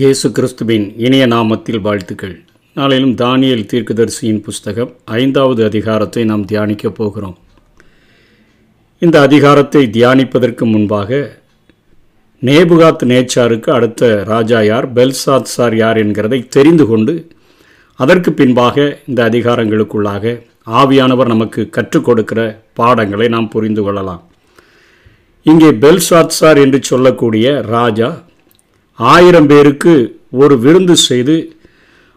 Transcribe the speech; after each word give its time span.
இயேசு 0.00 0.32
கிறிஸ்துவின் 0.32 0.84
இணைய 0.96 1.26
நாமத்தில் 1.26 1.80
வாழ்த்துக்கள். 1.80 2.34
நாளையிலும் 2.76 3.14
தானியல் 3.22 3.64
தீர்க்கதரிசியின் 3.72 4.40
புஸ்தகம் 4.42 4.92
ஐந்தாவது 5.04 5.64
அதிகாரத்தை 5.64 6.24
நாம் 6.24 6.46
தியானிக்கப் 6.46 6.94
போகிறோம். 6.94 7.34
இந்த 8.98 9.20
அதிகாரத்தை 9.20 9.82
தியானிப்பதற்கு 9.96 10.64
முன்பாக 10.72 11.20
நேபுகாத் 12.40 13.04
நேச்சாருக்கு 13.12 13.70
அடுத்த 13.70 14.24
ராஜா 14.24 14.62
யார் 14.62 14.92
பெல்சாத் 14.92 15.52
சார் 15.56 15.76
யார் 15.76 15.96
என்கிறதை 15.96 16.40
தெரிந்து 16.48 16.86
கொண்டு 16.86 17.26
அதற்கு 17.94 18.32
பின்பாக 18.32 18.98
இந்த 19.06 19.28
அதிகாரங்களுக்குள்ளாக 19.28 20.42
ஆவியானவர் 20.66 21.32
நமக்கு 21.34 21.70
கற்றுக் 21.70 22.04
கொடுக்கிற 22.04 22.62
பாடங்களை 22.74 23.28
நாம் 23.28 23.48
புரிந்து 23.48 23.82
கொள்ளலாம். 23.82 24.22
இங்கே 25.42 25.70
பெல்சாத் 25.86 26.38
சார் 26.40 26.58
என்று 26.58 26.82
சொல்லக்கூடிய 26.82 27.60
ராஜா 27.60 28.10
ஆயிரம் 28.94 29.46
பேருக்கு 29.46 30.20
ஒரு 30.30 30.58
விருந்து 30.58 30.96
செய்து 30.96 31.56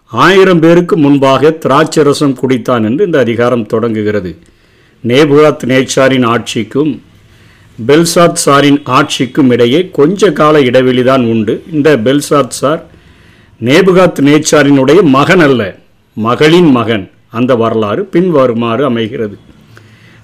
ஆயிரம் 0.06 0.60
பேருக்கு 0.60 0.98
முன்பாக 0.98 1.58
திராட்சரசம் 1.60 2.36
குடித்தான் 2.36 2.84
என்று 2.84 3.06
இந்த 3.06 3.20
அதிகாரம் 3.20 3.66
தொடங்குகிறது. 3.66 4.38
நேபுகாத் 5.08 5.66
நேச்சாரின் 5.66 6.26
ஆட்சிக்கும் 6.26 7.02
பெல்சாத் 7.88 8.36
சாரின் 8.46 8.82
ஆட்சிக்கும் 8.84 9.50
இடையே 9.50 9.90
கொஞ்ச 9.90 10.32
கால 10.32 10.60
இடைவெளிதான் 10.60 11.26
உண்டு. 11.26 11.64
இந்த 11.72 11.98
பெல்சாத் 11.98 12.48
சார் 12.48 12.86
நேபுகாத் 13.64 14.20
நேச்சாரினுடைய 14.20 15.02
மகன் 15.02 15.40
அல்ல 15.40 15.78
மகளின் 16.14 16.72
மகன். 16.72 17.12
அந்த 17.30 17.56
வரலாறு 17.56 18.06
பின்வருமாறு 18.06 18.86
அமைகிறது. 18.86 19.38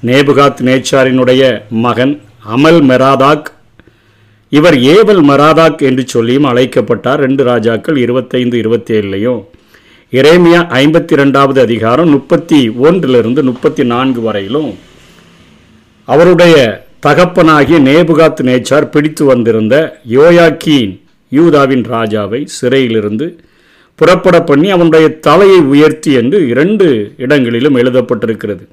நேபுகாத் 0.06 0.62
நேச்சாரினுடைய 0.62 1.62
மகன் 1.70 2.22
அமல் 2.56 2.82
மெராதாக் 2.82 3.46
இவர் 4.58 4.78
ஏவல் 4.94 5.22
மராதாக் 5.30 5.82
என்று 5.90 6.04
சொல்லியும் 6.08 6.44
அழைக்கப்பட்டார். 6.44 7.20
ரெண்டு 7.20 7.44
ராஜாக்கள் 7.44 7.98
இருபத்தைந்து 7.98 8.58
இருபத்தேழுலையும். 8.62 9.42
இரேமியா 10.12 10.62
ஐம்பத்தி 10.80 11.16
ரெண்டாவது 11.22 11.60
அதிகாரம் 11.60 12.10
முப்பத்தி 12.10 12.70
ஒன்றிலிருந்து 12.70 13.44
முப்பத்தி 13.44 13.84
நான்கு 13.84 14.22
வரையிலும் 14.22 14.72
அவருடைய 16.08 16.56
தகப்பனாகிய 17.06 17.80
நேபுகாத் 17.80 18.42
நேச்சார் 18.50 18.90
பிடித்து 18.96 19.26
வந்திருந்த 19.26 19.76
யோயாக்கீன் 20.10 20.94
யூதாவின் 21.30 21.86
ராஜாவை 21.96 22.42
சிறையிலிருந்து 22.46 23.28
புறப்பட 23.96 24.42
பண்ணி 24.42 24.70
அவனுடைய 24.70 25.08
தலையை 25.28 25.60
உயர்த்தி 25.74 26.14
என்று 26.14 26.48
இரண்டு 26.48 26.88
இடங்களிலும் 27.18 27.76
எழுதப்பட்டிருக்கிறது. 27.76 28.66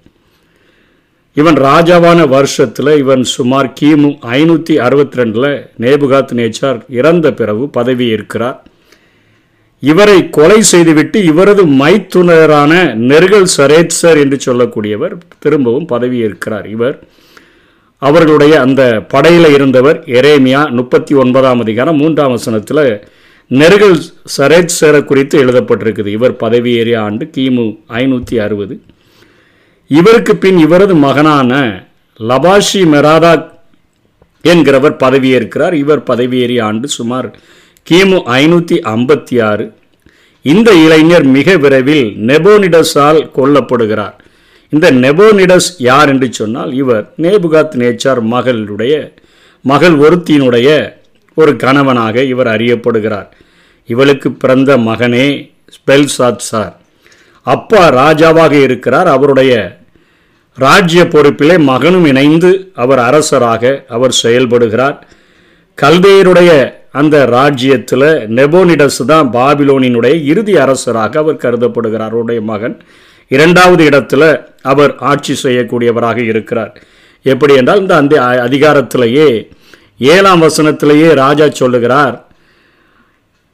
இவன் 1.37 1.55
ராஜாவான 1.55 2.21
வருஷத்தில் 2.29 2.91
இவன் 2.97 3.23
சுமார் 3.23 3.73
கிமு 3.81 4.09
ஐநூற்றி 4.37 4.75
அறுபத்தி 4.87 5.19
ரெண்டில் 5.21 5.51
நேபுகாத் 5.85 6.33
நேச்சார் 6.39 6.79
இறந்த 6.89 7.33
பிறகு 7.33 7.69
பதவி 7.69 8.07
ஏற்கிறார். 8.09 8.59
இவரை 9.79 10.31
கொலை 10.31 10.63
செய்துவிட்டு 10.63 11.25
இவரது 11.25 11.65
மைத்துனரான 11.67 12.73
நெருகல் 13.11 13.49
சரேட்சர் 13.57 14.19
என்று 14.25 14.39
சொல்லக்கூடியவர் 14.47 15.15
திரும்பவும் 15.39 15.85
பதவி 15.85 16.19
ஏற்கிறார். 16.19 16.67
இவர் 16.69 16.97
அவர்களுடைய 17.99 18.61
அந்த 18.61 18.83
படையில் 19.09 19.49
இருந்தவர் 19.53 20.01
எரேமியா 20.19 20.71
முப்பத்தி 20.71 21.15
ஒன்பதாம் 21.15 21.61
அதிகாரம் 21.61 21.97
மூன்றாம் 21.97 22.31
வசனத்தில் 22.31 22.85
நெருகல் 23.51 23.99
சரேட்சரை 24.39 25.05
குறித்து 25.05 25.45
எழுதப்பட்டிருக்குது. 25.45 26.07
இவர் 26.07 26.37
பதவியேறிய 26.45 26.99
ஆண்டு 26.99 27.31
கிமு 27.37 27.67
ஐநூற்றி 28.03 28.39
அறுபது. 28.47 28.81
இவருக்கு 29.89 30.37
பின் 30.37 30.59
இவரது 30.59 30.95
மகனான 30.95 31.85
லபாஷி 32.19 32.85
மெராதா 32.93 33.51
என்கிறவர் 34.45 34.97
பதவியேற்கிறார். 35.05 35.73
இவர் 35.73 36.03
பதவியேறிய 36.03 36.63
ஆண்டு 36.63 36.89
சுமார் 36.89 37.37
கிமு 37.91 38.23
ஐநூற்றி 38.27 38.81
ஐம்பத்தி 38.83 39.43
ஆறு. 39.43 39.73
இந்த 40.43 40.73
இளைஞர் 40.73 41.23
மிக 41.23 41.57
விரைவில் 41.57 42.17
நெபோனிடஸால் 42.27 43.31
கொல்லப்படுகிறார். 43.35 44.13
இந்த 44.71 44.93
நெபோனிடஸ் 44.93 45.75
யார் 45.79 46.09
என்று 46.09 46.33
சொன்னால் 46.33 46.73
இவர் 46.73 47.13
நேபுகாத் 47.19 47.75
நேச்சார் 47.75 48.21
மகளுடைய 48.31 49.13
மகள் 49.63 49.99
ஒருத்தியினுடைய 49.99 50.93
ஒரு 51.35 51.57
கணவனாக 51.57 52.23
இவர் 52.23 52.47
அறியப்படுகிறார். 52.47 53.27
இவளுக்கு 53.87 54.33
பிறந்த 54.33 54.77
மகனே 54.77 55.55
ஸ்பெல்சாத் 55.69 56.37
சார். 56.37 56.81
அப்பா 57.43 57.93
ராஜாவாக 57.93 58.53
இருக்கிறார். 58.53 59.07
அவருடைய 59.07 59.78
ராஜ்ய 60.59 61.03
பொறுப்பிலே 61.05 61.59
மகனும் 61.59 62.05
இணைந்து 62.05 62.73
அவர் 62.75 62.99
அரசராக 62.99 63.85
அவர் 63.89 64.15
செயல்படுகிறார். 64.23 64.97
கல்தேயருடைய 65.83 66.51
அந்த 66.93 67.27
ராஜ்யத்தில் 67.27 68.27
நெபோனிடஸ் 68.39 69.03
தான் 69.07 69.33
பாபிலோனினுடைய 69.33 70.25
இறுதி 70.25 70.57
அரசராக 70.57 71.19
அவர் 71.19 71.43
கருதப்படுகிறார். 71.45 72.13
அவருடைய 72.15 72.41
மகன் 72.41 72.77
இரண்டாவது 73.29 73.85
இடத்துல 73.89 74.23
அவர் 74.63 74.97
ஆட்சி 74.99 75.37
செய்யக்கூடியவராக 75.43 76.17
இருக்கிறார். 76.17 76.73
எப்படி 77.23 77.55
என்றால் 77.55 77.81
இந்த 77.81 77.97
அந்த 77.97 78.15
அதிகாரத்திலேயே 78.21 79.29
ஏழாம் 79.99 80.43
வசனத்திலேயே 80.43 81.15
ராஜா 81.15 81.49
சொல்லுகிறார் 81.49 82.28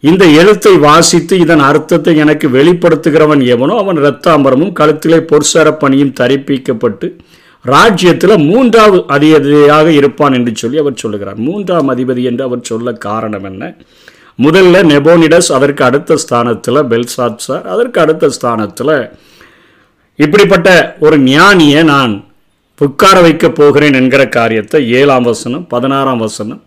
இந்த 0.04 0.24
எழுத்தை 0.40 0.72
வாசித்து 0.78 1.38
இதன் 1.38 1.60
அர்த்தத்தை 1.60 2.16
எனக்கு 2.16 2.48
வெளிப்படுத்துகிறவன் 2.48 3.42
எவனோ 3.46 3.74
அவன் 3.78 3.96
இரத்தாம்பரமும் 3.96 4.74
கழுத்திலே 4.80 5.18
பொற்சர 5.20 5.72
பணியும் 5.72 6.16
தரிப்பிக்கப்பட்டு 6.20 7.06
ராஜ்யத்தில் 7.64 8.44
மூன்றாவது 8.46 9.04
அதிபதியாக 9.06 9.90
இருப்பான் 9.90 10.32
என்று 10.32 10.52
சொல்லி 10.56 10.78
அவர் 10.78 10.94
சொல்லுகிறார். 10.94 11.36
மூன்றாம் 11.36 11.90
அதிபதி 11.94 12.22
என்று 12.22 12.44
அவர் 12.44 12.60
சொல்ல 12.62 12.92
காரணம் 12.92 13.44
என்ன? 13.44 13.62
முதல்ல 14.38 14.82
நெபோனிடஸ் 14.84 15.50
அதற்கு 15.52 15.84
அடுத்த 15.84 16.16
ஸ்தானத்தில் 16.16 16.80
பெல்சாத் 16.82 17.36
சார் 17.36 17.66
அதற்கு 17.66 18.00
அடுத்த 18.00 18.28
ஸ்தானத்தில் 18.28 18.94
இப்படிப்பட்ட 20.18 20.68
ஒரு 21.00 21.16
ஞானியை 21.18 21.82
நான் 21.84 22.14
உட்கார 22.80 23.20
வைக்கப் 23.20 23.54
போகிறேன் 23.54 23.94
என்கிற 23.94 24.22
காரியத்தை 24.28 24.90
ஏழாம் 24.90 25.22
வசனம் 25.22 25.66
பதினாறாம் 25.68 26.18
வசனம் 26.18 26.62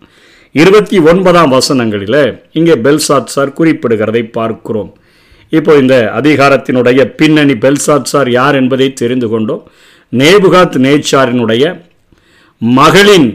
இருபத்தி 0.60 0.98
ஒன்பதாம் 1.10 1.52
வசனங்களில் 1.52 2.20
இங்கே 2.58 2.74
பெல்சாத் 2.84 3.32
சார் 3.34 3.50
குறிப்பிடுகிறதை 3.58 4.22
பார்க்கிறோம். 4.36 4.90
இப்போ 5.58 5.72
இந்த 5.82 5.94
அதிகாரத்தினுடைய 6.20 7.00
பின்னணி 7.18 7.54
பெல்சாத் 7.64 8.10
சார் 8.12 8.30
யார் 8.30 8.56
என்பதை 8.60 8.88
தெரிந்து 9.00 9.28
கொண்டோம். 9.28 9.62
நேபுகாத் 10.20 10.78
நேச்சாரினுடைய 10.86 11.64
மகளின் 12.58 13.28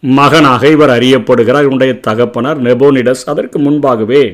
மகனாக 0.00 0.62
இவர் 0.68 0.94
அறியப்படுகிறார். 0.98 1.66
இவனுடைய 1.68 1.92
தகப்பனார் 2.08 2.62
நெபோனிடஸ். 2.62 3.26
அதற்கு 3.26 3.58
முன்பாகவே 3.58 4.24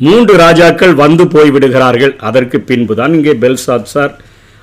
மூன்று 0.00 0.34
ராஜாக்கள் 0.44 0.94
வந்து 1.04 1.24
போய்விடுகிறார்கள் 1.24 2.14
அதற்கு 2.30 2.60
பின்புதான் 2.70 3.14
இங்கே 3.14 3.34
பெல்சாத் 3.44 3.90
சார் 3.94 4.14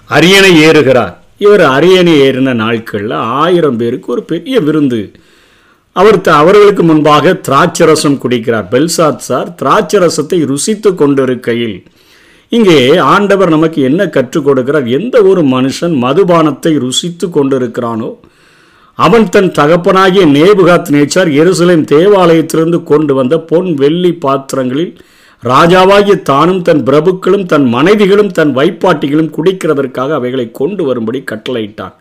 அரியணை 0.09 0.53
ஏறுகிறார். 0.67 1.13
இவர் 1.45 1.65
அரியணை 1.75 2.15
ஏறின 2.27 2.53
நாட்களில் 2.65 3.19
ஆயிரம் 3.43 3.77
பேருக்கு 3.77 4.09
ஒரு 4.11 4.23
பெரிய 4.31 4.55
விருந்து 4.59 5.01
அவர் 5.95 6.17
அவர்களுக்கு 6.41 6.83
முன்பாக 6.83 7.31
திராட்சரசம் 7.47 8.19
குடிக்கிறார். 8.23 8.67
பெல்சாத் 8.73 9.25
சார் 9.29 9.49
திராட்சரசத்தை 9.61 10.37
ருசித்து 10.51 10.89
கொண்டிருக்கையில் 10.95 11.77
இங்கே 12.49 12.77
ஆண்டவர் 13.13 13.49
நமக்கு 13.49 13.79
என்ன 13.81 14.01
கற்றுக் 14.07 14.45
கொடுக்கிறார்? 14.47 14.87
எந்த 14.99 15.15
ஒரு 15.21 15.41
மனுஷன் 15.55 15.95
மதுபானத்தை 16.05 16.73
ருசித்து 16.85 17.27
கொண்டிருக்கிறானோ 17.27 18.09
அவன் 18.97 19.27
தன் 19.29 19.51
தகப்பனாகிய 19.59 20.23
நேபுகாத் 20.37 20.91
நேச்சார் 20.95 21.29
எருசலேம் 21.41 21.85
தேவாலயத்திலிருந்து 21.93 22.79
கொண்டு 22.83 23.13
வந்த 23.13 23.35
பொன் 23.51 23.69
வெள்ளி 23.73 24.13
பாத்திரங்களில் 24.25 24.93
ராஜாவாகிய 25.43 26.15
தானும் 26.21 26.61
தன் 26.61 26.83
பிரபுக்களும் 26.83 27.45
தன் 27.45 27.67
மனைவிகளும் 27.75 28.31
தன் 28.31 28.51
வைப்பாட்டிகளும் 28.57 29.31
குடிக்கிறதற்காக 29.37 30.13
அவைகளை 30.19 30.47
கொண்டு 30.51 30.83
வரும்படி 30.83 31.23
கட்டளையிட்டான். 31.31 31.95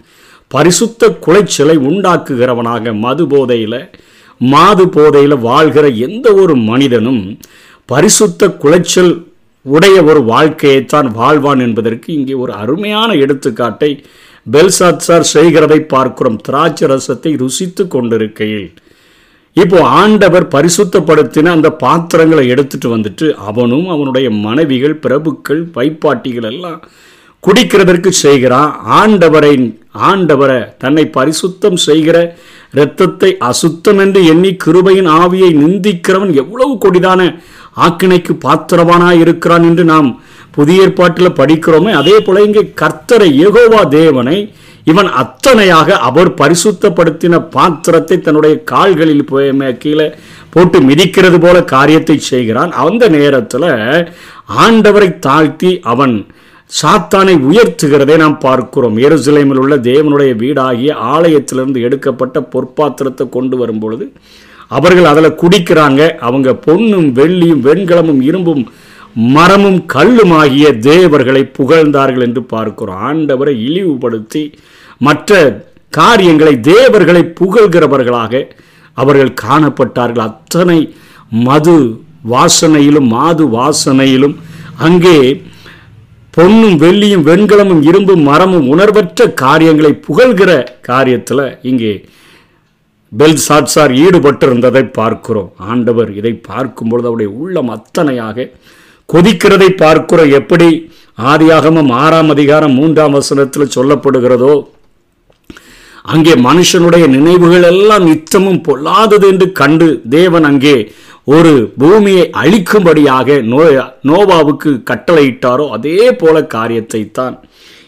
பரிசுத்த 0.50 1.08
குலைச்சலை 1.26 1.74
உண்டாக்குகிறவனாக 1.88 2.92
மது 2.98 3.24
போதையில் 3.26 3.80
மாது 4.40 4.84
போதையில் 4.88 5.36
வாழ்கிற 5.48 5.86
எந்த 6.06 6.26
ஒரு 6.34 6.54
மனிதனும் 6.70 7.22
பரிசுத்த 7.84 8.48
குலைச்சல் 8.62 9.12
உடைய 9.66 9.96
ஒரு 10.04 10.20
வாழ்க்கையைத்தான் 10.22 11.08
வாழ்வான் 11.18 11.62
என்பதற்கு 11.66 12.08
இங்கே 12.14 12.34
ஒரு 12.34 12.52
அருமையான 12.52 13.10
எடுத்துக்காட்டை 13.14 13.90
பெல்சாத்சார் 14.52 15.26
செய்கிறதை 15.34 15.78
பார்க்கிறோம். 15.94 16.38
திராட்சை 16.46 16.86
ரசத்தை 16.88 17.32
ருசித்து 17.42 17.84
கொண்டிருக்கையில். 17.88 18.68
இப்போ 19.56 19.78
ஆண்டவர் 20.00 20.46
பரிசுத்தப்படுத்தின 20.54 21.52
அந்த 21.56 21.68
பாத்திரங்களை 21.84 22.44
எடுத்துட்டு 22.48 22.88
வந்துட்டு 22.96 23.28
அவனும் 23.50 23.86
அவனுடைய 23.88 24.30
மனைவிகள் 24.46 24.96
பிரபுக்கள் 25.04 25.62
வைப்பாட்டிகள் 25.76 26.48
எல்லாம் 26.52 26.80
குடிக்கிறதற்கு 27.42 28.10
செய்கிறான். 28.24 28.72
ஆண்டவரை 29.00 29.54
ஆண்டவரை 29.94 30.60
தன்னை 30.82 31.04
பரிசுத்தம் 31.16 31.78
செய்கிற 31.86 32.16
இரத்தத்தை 32.74 33.30
அசுத்தம் 33.50 33.98
என்று 33.98 34.20
எண்ணி 34.32 34.50
கிருபையின் 34.64 35.10
ஆவியை 35.22 35.50
நிந்திக்கிறவன் 35.62 36.32
எவ்வளவு 36.42 36.74
கொடிதான 36.74 37.20
ஆக்கினைக்கு 37.86 38.32
பாத்திரவானாய் 38.46 39.20
இருக்கிறான் 39.24 39.62
என்று 39.62 39.84
நாம் 39.84 40.08
புதிய 40.50 40.82
ஏற்பாட்டில் 40.82 41.38
படிக்கிறோமே. 41.40 41.92
அதே 42.00 42.16
போல 42.20 42.42
இங்கே 42.42 42.62
கர்த்தரை 42.82 43.28
ஏகோவா 43.44 43.82
தேவனை 43.88 44.38
இவன் 44.84 45.10
அத்தனையாக 45.22 45.88
அவர் 46.08 46.30
பரிசுத்தப்படுத்தின 46.40 47.38
பாத்திரத்தை 47.56 48.16
தன்னுடைய 48.20 48.54
கால்களில் 48.72 49.24
போய் 49.24 49.50
கீழே 49.82 50.06
போட்டு 50.50 50.78
மிதிக்கிறது 50.80 51.38
போல 51.40 51.56
காரியத்தை 51.74 52.16
செய்கிறான். 52.30 52.72
அந்த 52.84 53.04
நேரத்தில் 53.08 53.68
ஆண்டவரை 54.64 55.10
தாழ்த்தி 55.18 55.72
அவன் 55.92 56.14
சாத்தானை 56.78 57.34
உயர்த்துகிறதை 57.48 58.16
நாம் 58.22 58.36
பார்க்கிறோம். 58.44 58.96
எருசலேமில் 59.06 59.60
உள்ள 59.62 59.76
தேவனுடைய 59.88 60.32
வீடாகிய 60.42 60.90
ஆலயத்திலிருந்து 61.14 61.80
எடுக்கப்பட்ட 61.86 62.36
பொற்பாத்திரத்தை 62.52 63.24
கொண்டு 63.36 63.56
வரும் 63.60 63.80
பொழுது 63.82 64.04
அவர்கள் 64.76 65.10
அதில் 65.12 65.38
குடிக்கிறாங்க. 65.42 66.02
அவங்க 66.28 66.48
பொன்னும் 66.66 67.08
வெள்ளியும் 67.18 67.64
வெண்கலமும் 67.68 68.22
இரும்பும் 68.28 68.62
மரமும் 69.36 69.80
கல்லுமாகிய 69.94 70.66
தேவர்களை 70.90 71.42
புகழ்ந்தார்கள் 71.58 72.26
என்று 72.28 72.42
பார்க்கிறோம். 72.54 73.00
ஆண்டவரை 73.08 73.54
இழிவுபடுத்தி 73.68 74.44
மற்ற 75.06 75.40
காரியங்களை 75.98 76.54
தேவர்களை 76.72 77.22
புகழ்கிறவர்களாக 77.40 78.42
அவர்கள் 78.96 79.38
காணப்பட்டார்கள். 79.44 80.26
அத்தனை 80.30 80.78
மது 81.48 81.78
வாசனையிலும் 82.32 83.08
மாது 83.16 83.44
வாசனையிலும் 83.58 84.36
அங்கே 84.86 85.18
பொன்னும் 86.34 86.76
வெள்ளியும் 86.78 87.26
வெண்கலமும் 87.26 87.82
இரும்பும் 87.82 88.22
மரமும் 88.22 88.68
உணர்வற்ற 88.68 89.26
காரியங்களை 89.34 89.92
புகழ்கிற 89.92 90.50
காரியத்தில் 90.88 91.58
இங்கே 91.62 91.92
பெல் 93.12 93.36
சாட்சார் 93.36 93.92
ஈடுபட்டிருந்ததை 93.92 94.90
பார்க்கிறோம். 94.90 95.52
ஆண்டவர் 95.58 96.10
இதை 96.10 96.32
பார்க்கும் 96.48 96.88
பொழுது 96.88 97.08
அவருடைய 97.08 97.30
உள்ளம் 97.36 97.70
அத்தனையாக 97.70 98.48
கொதிக்கிறதை 99.08 99.68
பார்க்கிறோம் 99.74 100.30
எப்படி 100.30 100.68
ஆதியாகமம் 101.18 101.92
ஆறாம் 101.92 102.30
அதிகாரம் 102.30 102.72
மூன்றாம் 102.72 103.12
வசனத்தில் 103.12 103.74
சொல்லப்படுகிறதோ 103.74 104.54
அங்கே 106.04 106.34
மனுஷனுடைய 106.40 107.06
நினைவுகள் 107.08 107.62
எல்லாம் 107.62 108.04
நித்தமும் 108.04 108.62
பொல்லாதது 108.62 109.28
என்று 109.28 109.52
கண்டு 109.52 109.88
தேவன் 110.08 110.44
அங்கே 110.44 110.76
ஒரு 111.34 111.52
பூமியை 111.78 112.24
அழிக்கும்படியாக 112.42 113.28
நோ 113.52 113.60
நோவாவுக்கு 114.10 114.70
கட்டளையிட்டாரோ 114.90 115.64
அதே 115.70 115.98
போல 116.12 116.36
காரியத்தை 116.54 117.02
தான் 117.10 117.36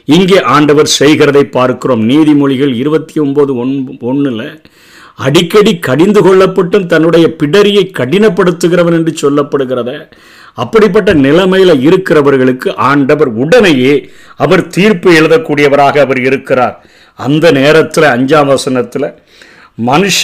இங்கே 0.05 0.39
ஆண்டவர் 0.55 0.89
செய்கிறதை 0.99 1.43
பார்க்கிறோம். 1.45 2.03
நீதிமொழிகள் 2.09 2.73
இருபத்தி 2.75 3.21
ஒன்பது 3.21 3.53
ஒன் 3.57 3.73
ஒன்றில் 4.01 4.47
அடிக்கடி 5.17 5.73
கடிந்து 5.79 6.21
கொள்ளப்பட்டும் 6.21 6.87
தன்னுடைய 6.87 7.27
பிடரியை 7.41 7.85
கடினப்படுத்துகிறவன் 7.99 8.97
என்று 8.99 9.13
சொல்லப்படுகிறத 9.23 9.91
அப்படிப்பட்ட 10.55 11.11
நிலைமையில் 11.27 11.75
இருக்கிறவர்களுக்கு 11.89 12.69
ஆண்டவர் 12.91 13.31
உடனேயே 13.43 13.95
அவர் 14.37 14.69
தீர்ப்பு 14.69 15.11
எழுதக்கூடியவராக 15.21 15.99
அவர் 15.99 16.21
இருக்கிறார். 16.21 16.77
அந்த 17.19 17.47
நேரத்தில் 17.53 18.13
அஞ்சாம் 18.17 18.51
வசனத்தில் 18.55 19.09
மனுஷ 19.87 20.23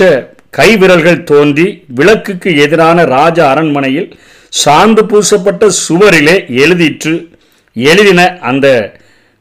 கைவிரல்கள் 0.54 1.24
தோன்றி 1.24 1.66
விளக்குக்கு 1.98 2.50
எதிரான 2.56 3.04
ராஜ 3.04 3.38
அரண்மனையில் 3.48 4.08
சாந்து 4.52 5.02
பூசப்பட்ட 5.10 5.64
சுவரிலே 5.84 6.36
எழுதிற்று 6.62 7.14
எழுதின 7.72 8.20
அந்த 8.50 8.66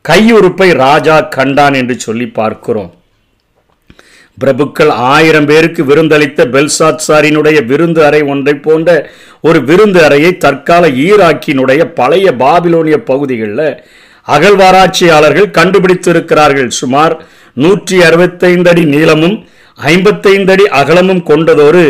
கையுறுப்பை 0.05 0.69
ராஜா 0.85 1.15
கண்டான் 1.35 1.73
என்று 1.73 1.95
சொல்லி 1.99 2.27
பார்க்கிறோம். 2.39 2.91
பிரபுக்கள் 4.37 4.91
ஆயிரம் 5.13 5.45
பேருக்கு 5.45 5.83
விருந்தளித்த 5.83 6.41
பெல்சாத்சாரினுடைய 6.55 7.57
விருந்து 7.65 8.01
அறை 8.05 8.21
ஒன்றை 8.21 8.53
போன்ற 8.55 8.89
ஒரு 9.41 9.59
விருந்து 9.63 9.99
அறையை 10.03 10.37
தற்கால 10.37 10.89
ஈராக்கினுடைய 11.05 11.83
பழைய 11.99 12.27
பாபிலோனிய 12.43 12.97
பகுதிகளில் 13.11 13.69
அகழ்வாராய்ச்சியாளர்கள் 14.27 15.55
கண்டுபிடித்திருக்கிறார்கள். 15.57 16.69
சுமார் 16.81 17.13
நூற்றி 17.53 17.97
அறுபத்தைந்து 18.01 18.69
அடி 18.69 18.83
நீளமும் 18.85 19.37
ஐம்பத்தைந்து 19.77 20.51
அடி 20.53 20.65
அகலமும் 20.79 21.23
கொண்டதொரு 21.29 21.85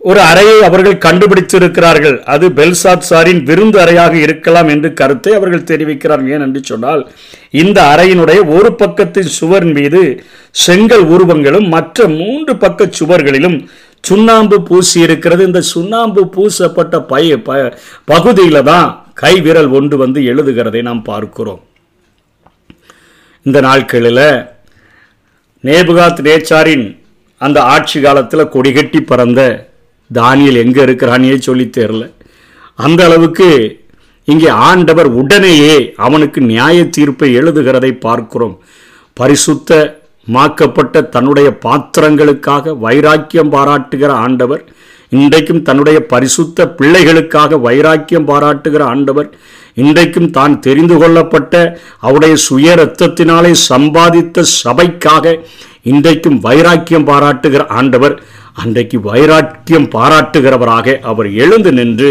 ஒரு 0.00 0.20
அறையை 0.20 0.56
அவர்கள் 0.66 1.02
கண்டுபிடித்திருக்கிறார்கள். 1.04 2.16
அது 2.32 2.46
பெல்சாத் 2.48 3.06
சாரின் 3.08 3.40
விருந்து 3.48 3.78
அறையாக 3.84 4.14
இருக்கலாம் 4.16 4.68
என்று 4.68 4.88
கருத்தை 5.00 5.32
அவர்கள் 5.34 5.68
தெரிவிக்கிறார்கள். 5.70 6.32
ஏன் 6.34 6.44
என்று 6.46 6.60
சொன்னால் 6.64 7.02
இந்த 7.50 7.78
அறையினுடைய 7.92 8.40
ஒரு 8.56 8.70
பக்கத்தின் 8.82 9.30
சுவரின் 9.38 9.74
மீது 9.78 10.02
செங்கல் 10.64 11.04
உருவங்களும் 11.14 11.68
மற்ற 11.68 12.08
மூன்று 12.08 12.54
பக்க 12.56 12.90
சுவர்களிலும் 12.98 13.58
சுண்ணாம்பு 14.04 14.62
பூசி 14.68 15.00
இருக்கிறது 15.00 15.44
இந்த 15.44 15.60
சுண்ணாம்பு 15.60 16.22
பூசப்பட்ட 16.36 17.00
பய 17.12 17.38
ப 17.48 17.56
பகுதியில் 18.04 18.62
தான் 18.62 18.88
கை 19.14 19.34
விரல் 19.40 19.70
ஒன்று 19.78 19.96
வந்து 19.96 20.20
எழுதுகிறதை 20.20 20.82
நாம் 20.82 21.02
பார்க்கிறோம். 21.02 21.62
இந்த 23.46 23.60
நாட்களில் 23.60 24.24
நேபுகாத் 25.64 26.20
நேச்சாரின் 26.20 26.98
அந்த 27.36 27.62
ஆட்சி 27.62 28.00
காலத்தில் 28.00 28.48
கொடிகட்டி 28.48 29.00
பறந்த 29.00 29.68
தானியல் 30.14 30.56
எங்கே 30.56 30.82
இருக்கிறானே 30.82 31.38
சொல்லி 31.38 31.64
தெரில 31.64 32.12
அந்த 32.74 33.04
அளவுக்கு 33.04 33.80
இங்கே 34.24 34.48
ஆண்டவர் 34.48 35.06
உடனேயே 35.06 35.92
அவனுக்கு 35.96 36.40
நியாய 36.40 36.84
தீர்ப்பை 36.84 37.38
எழுதுகிறதை 37.38 38.00
பார்க்கிறோம். 38.00 38.60
பரிசுத்த 39.12 40.00
மாக்கப்பட்ட 40.32 41.08
தன்னுடைய 41.08 41.58
பாத்திரங்களுக்காக 41.64 42.78
வைராக்கியம் 42.78 43.52
பாராட்டுகிற 43.52 44.08
ஆண்டவர் 44.08 44.64
இன்றைக்கும் 45.08 45.62
தன்னுடைய 45.62 46.00
பரிசுத்த 46.00 46.74
பிள்ளைகளுக்காக 46.78 47.60
வைராக்கியம் 47.60 48.28
பாராட்டுகிற 48.28 48.80
ஆண்டவர் 48.82 49.30
இன்றைக்கும் 49.80 50.30
தான் 50.30 50.54
தெரிந்து 50.60 50.96
கொள்ளப்பட்ட 50.98 51.54
அவருடைய 52.00 52.34
சுய 52.46 52.74
ரத்தத்தினாலே 52.74 53.52
சம்பாதித்த 53.68 54.44
சபைக்காக 54.58 55.34
இன்றைக்கும் 55.82 56.38
வைராக்கியம் 56.38 57.08
பாராட்டுகிற 57.10 57.62
ஆண்டவர் 57.78 58.14
அன்றைக்கு 58.62 58.98
வைராக்கியம் 59.00 59.88
பாராட்டுகிறவராக 59.96 60.96
அவர் 61.10 61.28
எழுந்து 61.44 61.72
நின்று 61.72 62.10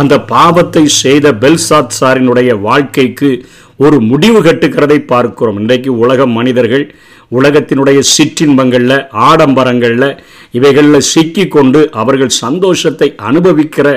அந்த 0.00 0.14
பாவத்தை 0.32 0.82
செய்த 1.02 1.26
பெல்சாத் 1.42 1.94
சாரினுடைய 1.98 2.50
வாழ்க்கைக்கு 2.60 3.30
ஒரு 3.76 3.96
முடிவு 4.10 4.40
கட்டுகிறதை 4.42 4.98
பார்க்கிறோம். 5.12 5.58
இன்றைக்கு 5.60 5.90
உலக 5.98 6.26
மனிதர்கள் 6.36 6.84
உலகத்தினுடைய 7.30 8.00
சிற்றின்பங்களில் 8.16 8.98
ஆடம்பரங்களில் 9.28 10.10
இவைகளில் 10.50 11.08
சிக்கி 11.12 11.46
கொண்டு 11.48 11.80
அவர்கள் 12.02 12.38
சந்தோஷத்தை 12.42 13.08
அனுபவிக்கிற 13.30 13.88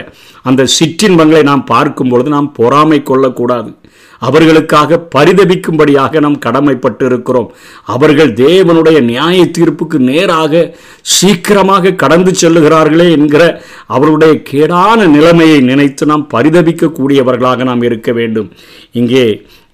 அந்த 0.43 0.65
சிற்றின்பங்களை 0.77 1.43
நாம் 1.43 1.65
பார்க்கும் 1.65 2.09
பொழுது 2.09 2.29
நாம் 2.29 2.51
பொறாமை 2.51 3.03
கொள்ளக்கூடாது. 3.03 3.71
அவர்களுக்காக 4.19 4.97
பரிதபிக்கும்படியாக 5.15 6.19
நாம் 6.19 6.39
கடமைப்பட்டு 6.45 7.05
இருக்கிறோம் 7.05 7.51
அவர்கள் 7.85 8.31
தேவனுடைய 8.33 9.01
நியாய 9.01 9.45
தீர்ப்புக்கு 9.57 9.97
நேராக 10.09 10.75
சீக்கிரமாக 11.01 11.94
கடந்து 12.04 12.31
செல்லுகிறார்களே 12.42 13.07
என்கிற 13.18 13.44
அவருடைய 13.87 14.33
கேடான 14.51 15.07
நிலைமையை 15.07 15.59
நினைத்து 15.61 16.06
நாம் 16.06 16.27
பரிதபிக்கக்கூடியவர்களாக 16.33 17.63
நாம் 17.63 17.81
இருக்க 17.81 18.11
வேண்டும். 18.11 18.51
இங்கே 18.92 19.25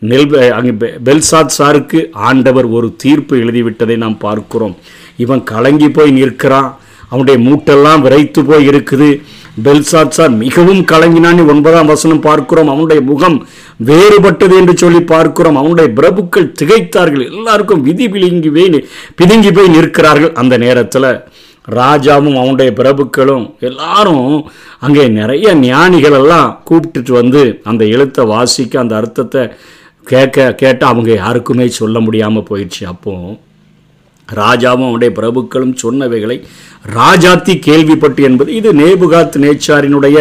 நெல் 0.05 0.51
அங்கே 0.51 0.71
பெ- 0.71 0.97
பெல்சாத் 1.05 1.49
சாருக்கு 1.57 2.05
ஆண்டவர் 2.11 2.65
ஒரு 2.65 2.93
தீர்ப்பு 2.97 3.35
எழுதிவிட்டதை 3.35 3.97
நாம் 3.97 4.17
பார்க்கிறோம். 4.17 4.75
இவன் 5.17 5.43
கலங்கி 5.43 5.89
போய் 5.89 6.11
நிற்கிறான். 6.11 6.77
அவனுடைய 7.09 7.49
மூட்டெல்லாம் 7.49 8.01
விரைத்து 8.01 8.45
போய் 8.45 8.67
இருக்குது. 8.67 9.21
பெல்சாத் 9.63 10.09
சார் 10.09 10.29
மிகவும் 10.29 10.85
கலங்கினான். 10.85 11.47
ஒன்பதாம் 11.47 11.85
வசனம் 11.85 12.19
பார்க்கிறோம். 12.19 12.67
அவனுடைய 12.67 13.01
முகம் 13.01 13.47
வேறுபட்டது 13.85 14.57
என்று 14.57 14.77
சொல்லி 14.77 15.01
பார்க்கிறோம். 15.01 15.55
அவனுடைய 15.55 15.89
பிரபுக்கள் 15.95 16.53
திகைத்தார்கள். 16.61 17.31
எல்லாருக்கும் 17.31 17.81
விதி 17.81 18.07
பிதுங்கி 18.07 18.53
போய் 18.53 18.87
பிதுங்கி 19.21 19.53
போய் 19.53 19.67
நிற்கிறார்கள். 19.67 20.31
அந்த 20.31 20.57
நேரத்தில் 20.57 21.19
ராஜாவும் 21.71 22.35
அவனுடைய 22.35 22.73
பிரபுக்களும் 22.75 23.59
எல்லாரும் 23.59 24.49
அங்கே 24.79 25.07
நிறைய 25.07 25.55
ஞானிகள் 25.55 26.11
எல்லாம் 26.11 26.63
கூப்பிட்டுட்டு 26.69 27.11
வந்து 27.11 27.61
அந்த 27.63 27.85
எழுத்தை 27.85 28.25
வாசிக்க 28.25 28.79
அந்த 28.79 28.95
அர்த்தத்தை 28.95 29.49
கேட்க 30.11 30.47
கேட்டால் 30.61 30.91
அவங்க 30.91 31.11
யாருக்குமே 31.23 31.67
சொல்ல 31.79 31.99
முடியாமல் 32.05 32.47
போயிடுச்சு. 32.49 32.83
அப்போ 32.93 33.13
ராஜாவும் 34.27 34.85
அவனுடைய 34.87 35.11
பிரபுக்களும் 35.19 35.73
சொன்னவைகளை 35.83 36.37
ராஜாத்தி 36.99 37.53
கேள்விப்பட்டு 37.67 38.21
என்பது 38.29 38.49
இது 38.59 38.69
நேபுகாத் 38.81 39.37
நேச்சாரினுடைய 39.45 40.17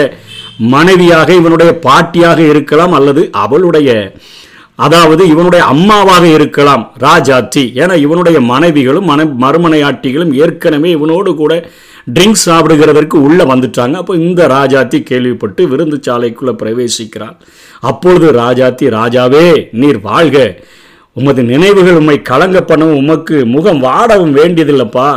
மனைவியாக 0.75 1.29
இவனுடைய 1.41 1.71
பாட்டியாக 1.87 2.41
இருக்கலாம் 2.53 2.95
அல்லது 2.99 3.23
அவளுடைய 3.45 3.91
அதாவது 4.85 5.23
இவனுடைய 5.33 5.63
அம்மாவாக 5.73 6.25
இருக்கலாம் 6.37 6.85
ராஜாத்தி. 7.07 7.65
ஏன்னா 7.83 7.95
இவனுடைய 8.05 8.39
மனைவிகளும் 8.53 9.09
மன 9.11 9.25
மறுமனையாட்டிகளும் 9.45 10.33
ஏற்கனவே 10.45 10.91
இவனோடு 10.97 11.33
கூட 11.43 11.53
ட்ரிங்க்ஸ் 12.07 12.47
சாப்பிடுகிறதற்கு 12.47 13.17
உள்ளே 13.27 13.45
வந்துட்டாங்க. 13.45 13.93
அப்போ 13.93 14.15
இந்த 14.17 14.47
ராஜாத்தி 14.47 14.99
கேள்விப்பட்டு 15.03 15.69
விருந்து 15.69 15.99
சாலைக்குள்ளே 16.07 16.55
பிரவேசிக்கிறார் 16.63 17.37
அப்பொழுது 17.81 18.27
ராஜாத்தி 18.33 18.87
ராஜாவே 18.99 19.47
நீர் 19.73 20.01
வாழ்க. 20.01 20.39
உமது 21.13 21.43
நினைவுகள் 21.43 21.99
உம்மை 22.01 22.23
கலங்க 22.23 22.65
பண்ணவும் 22.69 23.01
உமக்கு 23.03 23.37
முகம் 23.47 23.81
வாடவும் 23.81 24.37
வேண்டியதில்லைப்பா. 24.37 25.11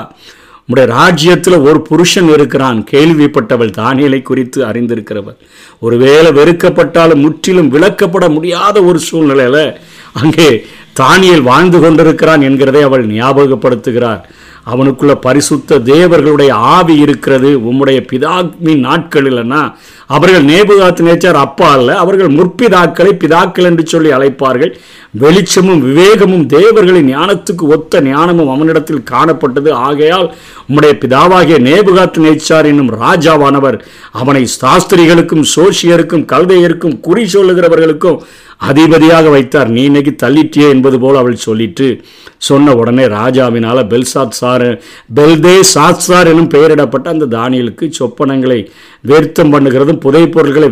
உம்முடைய 0.67 0.85
ராஜ்யத்தில் 0.85 1.57
ஒரு 1.67 1.81
புருஷன் 1.81 2.29
இருக்கிறான். 2.33 2.79
கேள்விப்பட்டவள் 2.91 3.71
தானியலை 3.77 4.21
குறித்து 4.21 4.65
அறிந்திருக்கிறவள். 4.65 5.37
ஒருவேளை 5.79 6.31
வெறுக்கப்பட்டாலும் 6.31 7.23
முற்றிலும் 7.25 7.71
விளக்கப்பட 7.75 8.29
முடியாத 8.29 8.83
ஒரு 8.83 8.99
சூழ்நிலையில் 8.99 9.79
அங்கே 10.13 10.49
தானியல் 10.99 11.41
வாழ்ந்து 11.41 11.79
கொண்டிருக்கிறான் 11.79 12.41
என்கிறதை 12.41 12.81
அவள் 12.81 13.05
ஞாபகப்படுத்துகிறார். 13.07 14.21
அவனுக்குள்ள 14.71 15.13
பரிசுத்த 15.27 15.79
தேவர்களுடைய 15.91 16.51
ஆவி 16.75 16.95
இருக்கிறது. 17.05 17.49
உம்முடைய 17.69 17.99
பிதாமி 18.11 18.73
நாட்கள் 18.85 19.27
இல்லைன்னா 19.31 19.61
அவர்கள் 20.15 20.45
நேபுகாத்து 20.45 21.07
நேச்சார் 21.07 21.39
அப்பா 21.45 21.67
அல்ல 21.77 21.95
அவர்கள் 22.03 22.31
முற்பிதாக்களை 22.37 23.11
பிதாக்கள் 23.23 23.67
என்று 23.69 23.83
சொல்லி 23.87 24.09
அழைப்பார்கள். 24.17 24.73
வெளிச்சமும் 25.23 25.81
விவேகமும் 25.87 26.45
தேவர்களின் 26.55 27.09
ஞானத்துக்கு 27.17 27.65
ஒத்த 27.75 28.01
ஞானமும் 28.01 28.51
அவனிடத்தில் 28.55 29.07
காணப்பட்டது. 29.11 29.71
ஆகையால் 29.87 30.27
உம்முடைய 30.69 30.93
பிதாவாகிய 31.03 31.59
நேபுகாத்து 31.69 32.25
நேச்சார் 32.27 32.69
என்னும் 32.71 32.91
ராஜாவானவர் 33.01 33.79
அவனை 34.11 34.43
சாஸ்திரிகளுக்கும் 34.61 35.47
சோசியருக்கும் 35.55 36.27
கல்தையருக்கும் 36.33 36.99
குறி 36.99 37.25
சொல்லுகிறவர்களுக்கும் 37.33 38.19
அதிபதியாக 38.57 39.29
வைத்தார். 39.29 39.69
நீ 39.69 39.83
இன்னைக்கு 39.83 40.13
தள்ளிட்டியே 40.23 40.67
என்பது 40.69 40.99
போல் 40.99 41.15
அவள் 41.15 41.35
சொல்லிட்டு 41.35 42.01
சொன்ன 42.37 42.73
உடனே 42.75 43.05
ராஜாவினால் 43.05 43.81
பெல்சாத் 43.91 44.37
சார் 44.39 44.65
பெல்தே 45.15 45.59
சாத்சார் 45.73 46.29
எனும் 46.31 46.49
பெயரிடப்பட்ட 46.49 47.07
அந்த 47.13 47.25
தானியலுக்கு 47.25 47.85
சொப்பனங்களை 47.99 48.59
வேர்த்தம் 49.07 49.53
பண்ணுகிறதும் 49.53 50.01
புதை 50.05 50.23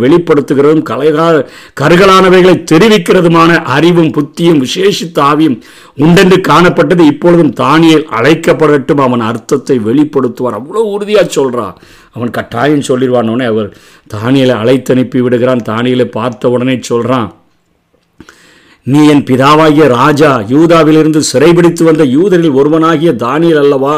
வெளிப்படுத்துகிறதும் 0.04 0.88
கலைகா 0.90 1.28
கருகலானவைகளை 1.82 2.56
தெரிவிக்கிறதுமான 2.72 3.62
அறிவும் 3.64 4.12
புத்தியும் 4.18 4.64
விசேஷித்த 4.66 5.20
ஆவியும் 5.32 5.58
உண்டென்று 5.98 6.38
காணப்பட்டது. 6.48 7.00
இப்பொழுதும் 7.00 7.54
தானியல் 7.54 8.06
அழைக்கப்படட்டும் 8.20 9.04
அவன் 9.08 9.20
அர்த்தத்தை 9.20 9.80
வெளிப்படுத்துவார் 9.80 10.60
அவ்வளோ 10.60 10.84
உறுதியாக 10.96 11.28
சொல்கிறான் 11.28 11.78
அவன் 12.12 12.30
கட்டாயம் 12.30 12.88
சொல்லிடுவானோடனே 12.88 13.46
அவர் 13.46 13.72
தானியலை 14.14 14.56
அழைத்தனுப்பி 14.62 15.22
விடுகிறான். 15.22 15.66
தானியலை 15.66 16.06
பார்த்த 16.20 16.50
உடனே 16.50 16.78
சொல்கிறான் 16.82 17.30
நீ 18.86 19.00
என் 19.08 19.24
பிதாவாகிய 19.24 19.86
ராஜா 19.94 20.32
யூதாவிலிருந்து 20.50 21.22
சிறைபிடித்து 21.30 21.84
வந்த 21.84 22.04
யூதரில் 22.12 22.52
ஒருவனாகிய 22.52 23.12
தானியல் 23.24 23.62
அல்லவா? 23.62 23.96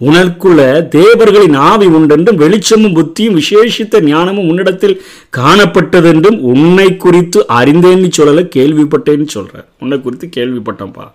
உனக்குள்ள 0.00 0.60
தேவர்களின் 0.90 1.56
ஆவி 1.64 1.86
உண்டென்றும் 1.88 2.36
வெளிச்சமும் 2.36 2.96
புத்தியும் 2.96 3.34
விசேஷித்த 3.34 4.02
ஞானமும் 4.04 4.48
உன்னிடத்தில் 4.48 4.94
காணப்பட்டதென்றும் 5.38 6.38
உன்னை 6.52 6.96
குறித்து 6.96 7.40
அறிந்தேன்னு 7.56 8.10
சொல்லலை 8.18 8.44
கேள்விப்பட்டேன்னு 8.56 9.28
சொல்கிறேன் 9.28 9.66
உன்னை 9.78 9.98
குறித்து 10.00 10.28
கேள்விப்பட்டேன்ப்பா 10.36 11.06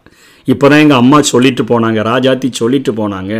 இப்போ 0.48 0.66
தான் 0.70 0.80
எங்கள் 0.80 1.02
அம்மா 1.04 1.18
சொல்லிட்டு 1.32 1.64
போனாங்க 1.64 2.00
ராஜாத்தி 2.12 2.48
சொல்லிட்டு 2.62 2.92
போனாங்க. 2.92 3.34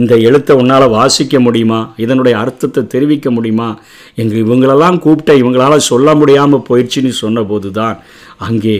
இந்த 0.00 0.14
எழுத்தை 0.28 0.56
உன்னால் 0.56 0.86
வாசிக்க 0.88 1.40
முடியுமா? 1.40 1.80
இதனுடைய 1.96 2.34
அர்த்தத்தை 2.42 2.82
தெரிவிக்க 2.94 3.30
முடியுமா? 3.30 3.68
எங்கள் 4.14 4.42
இவங்களெல்லாம் 4.44 5.00
கூப்பிட்ட 5.04 5.34
இவங்களால் 5.42 5.88
சொல்ல 5.90 6.14
முடியாமல் 6.14 6.66
போயிடுச்சுன்னு 6.68 7.14
சொன்னபோது 7.22 7.70
தான் 7.70 7.96
அங்கே 8.38 8.76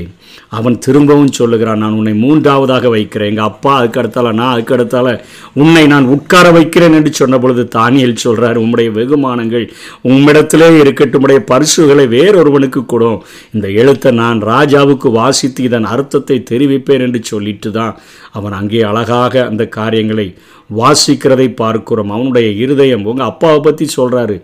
அவன் 0.58 0.76
திரும்பவும் 0.84 1.34
சொல்லுகிறான் 1.38 1.80
நான் 1.82 1.96
உன்னை 1.98 2.12
மூன்றாவதாக 2.22 2.88
வைக்கிறேன். 2.94 3.30
எங்கள் 3.32 3.48
அப்பா 3.50 3.72
அதுக்கு 3.78 4.00
அடுத்தால 4.00 4.32
நான் 4.32 4.52
அதுக்கு 4.54 4.74
அடுத்தால 4.76 5.08
உன்னை 5.62 5.84
நான் 5.92 6.06
உட்கார 6.14 6.46
வைக்கிறேன் 6.56 6.96
என்று 6.98 7.10
சொன்ன 7.20 7.38
பொழுது 7.38 7.62
தானியல் 7.76 8.22
சொல்கிறார் 8.24 8.58
உம்முடைய 8.62 8.90
வெகுமானங்கள் 8.98 9.66
உம்மிடத்திலே 10.10 10.68
இருக்கட்டும் 10.80 11.24
உடைய 11.26 11.42
பரிசுகளை 11.52 12.06
வேறொருவனுக்கு 12.16 12.82
கொடும் 12.84 13.20
இந்த 13.54 13.68
எழுத்தை 13.82 14.12
நான் 14.22 14.40
ராஜாவுக்கு 14.52 15.10
வாசித்து 15.20 15.62
இதன் 15.68 15.90
அர்த்தத்தை 15.94 16.38
தெரிவிப்பேன் 16.52 17.04
என்று 17.06 17.22
சொல்லிட்டு 17.24 17.63
தான் 17.70 17.98
அவன் 18.32 18.52
அங்கே 18.52 18.82
அழகாக 18.82 19.44
அந்த 19.44 19.66
காரியங்களை 19.66 20.34
வாசிக்கிறதை 20.76 21.54
பார்க்கிறோம். 21.54 22.10
அவனுடைய 22.10 22.50
இருதயம் 22.50 23.04
உங்கள் 23.04 23.26
அப்பாவை 23.26 23.60
பற்றி 23.60 23.88
சொல்கிறாரு 23.96 24.42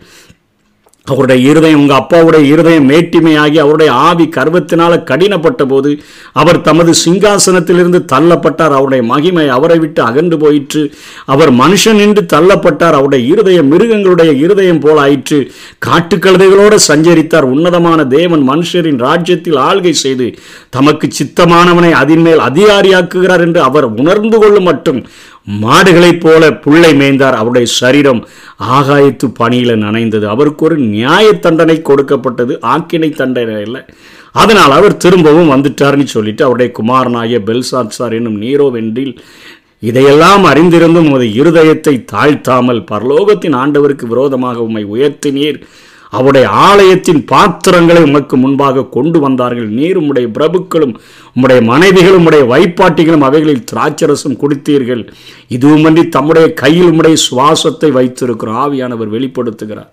அவருடைய 1.04 1.50
இருதயம் 1.50 1.80
உங்கள் 1.80 1.96
அப்பாவுடைய 1.96 2.44
இருதயம் 2.44 2.90
மேட்டிமையாகி 2.90 3.58
அவருடைய 3.58 3.92
ஆவி 3.92 4.28
கர்வத்தினால் 4.36 5.04
கடினப்பட்ட 5.04 5.64
போது 5.68 6.00
அவர் 6.32 6.60
தமது 6.60 6.92
சிங்காசனத்திலிருந்து 7.04 8.04
தள்ளப்பட்டார். 8.12 8.70
அவருடைய 8.70 9.04
மகிமை 9.04 9.48
அவரை 9.48 9.78
விட்டு 9.78 10.02
அகன்று 10.02 10.36
போயிற்று. 10.36 10.92
அவர் 11.24 11.52
மனுஷன் 11.52 12.00
என்று 12.00 12.26
தள்ளப்பட்டார். 12.32 12.92
அவருடைய 12.92 13.32
இருதயம் 13.32 13.68
மிருகங்களுடைய 13.68 14.32
இருதயம் 14.32 14.80
போல 14.80 15.00
ஆயிற்று. 15.00 15.52
காட்டுக்கழுதைகளோடு 15.86 16.76
சஞ்சரித்தார். 16.88 17.40
உன்னதமான 17.40 18.04
தேவன் 18.06 18.48
மனுஷரின் 18.48 18.98
ராஜ்யத்தில் 18.98 19.56
ஆள்கை 19.56 19.90
செய்து 19.90 20.34
தமக்கு 20.70 21.08
சித்தமானவனை 21.22 21.92
அதின் 21.92 22.20
மேல் 22.20 22.38
அதிகாரியாக்குகிறார் 22.38 23.40
என்று 23.40 23.62
அவர் 23.62 23.84
உணர்ந்து 23.84 24.38
கொள்ளும் 24.38 24.62
மட்டும் 24.62 25.06
மாடுகளைப் 25.58 26.20
போல 26.20 26.52
புள்ளை 26.52 26.92
மேய்ந்தார். 26.92 27.32
அவருடைய 27.32 27.66
சரீரம் 27.66 28.28
ஆகாயத்து 28.58 29.26
பணியில் 29.34 29.82
நனைந்தது. 29.84 30.24
அவருக்கு 30.24 30.64
ஒரு 30.64 30.76
நியாய 30.78 31.32
தண்டனை 31.32 31.82
கொடுக்கப்பட்டது. 31.82 32.58
ஆக்கினை 32.62 33.10
தண்டனை 33.14 33.60
இல்லை. 33.60 33.82
அதனால் 34.32 34.70
அவர் 34.70 34.96
திரும்பவும் 34.96 35.50
வந்துட்டார்னு 35.50 36.04
சொல்லிட்டு 36.04 36.44
அவருடைய 36.44 36.72
குமாரனாய 36.78 37.40
பெல்சாட்சார் 37.46 38.12
என்னும் 38.12 38.42
நீரோ 38.42 38.70
வென்றில் 38.70 39.18
இதையெல்லாம் 39.78 40.44
அறிந்திருந்தும் 40.44 41.08
உமது 41.08 41.24
இருதயத்தை 41.24 42.04
தாழ்த்தாமல் 42.12 42.84
பரலோகத்தின் 42.90 43.56
ஆண்டவருக்கு 43.62 44.06
விரோதமாக 44.06 44.62
உம்மை 44.62 44.84
உயர்த்தினீர். 44.84 45.60
அவருடைய 46.10 46.48
ஆலயத்தின் 46.48 47.24
பாத்திரங்களை 47.24 48.02
உமக்கு 48.02 48.36
முன்பாக 48.36 48.84
கொண்டு 48.84 49.20
வந்தார்கள். 49.20 49.68
நீர் 49.68 49.96
உடைய 49.96 50.28
பிரபுக்களும் 50.28 50.94
உம்முடைய 51.36 51.62
மனைவிகளும் 51.62 52.24
உடைய 52.24 52.44
வைப்பாட்டிகளும் 52.44 53.26
அவைகளில் 53.28 53.64
திராட்சரசம் 53.72 54.40
கொடுத்தீர்கள். 54.42 55.12
இதுவுமன்றி 55.48 56.08
தம்முடைய 56.08 56.52
கையில் 56.52 56.90
உம்முடைய 56.90 57.16
சுவாசத்தை 57.30 57.90
வைத்திருக்கிறோம். 57.98 58.60
ஆவியானவர் 58.64 59.14
வெளிப்படுத்துகிறார். 59.16 59.92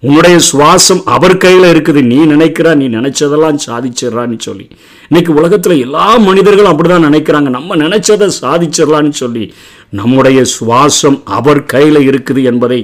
உன்னுடைய 0.00 0.38
சுவாசம் 0.52 1.02
அவர் 1.04 1.36
கையில் 1.36 1.82
இருக்குது. 1.82 2.02
நீ 2.02 2.16
நினைக்கிறா 2.16 2.74
நீ 2.74 2.88
நினைச்சதெல்லாம் 2.88 3.58
சாதிச்சிடறான்னு 3.66 4.38
சொல்லி. 4.38 4.68
இன்னைக்கு 5.08 5.34
உலகத்தில் 5.34 5.80
எல்லா 5.80 6.16
மனிதர்களும் 6.16 6.78
அப்படிதான் 6.78 7.06
நினைக்கிறாங்க. 7.08 7.48
நம்ம 7.48 7.76
நினைச்சதை 7.76 8.28
சாதிச்சிடலான்னு 8.40 9.10
சொல்லி. 9.10 9.54
நம்முடைய 9.98 10.38
சுவாசம் 10.54 11.18
அவர் 11.38 11.60
கையில் 11.72 12.00
இருக்குது 12.08 12.42
என்பதை 12.50 12.78